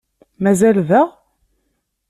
Mazal 0.43 0.77
daɣ? 0.89 1.07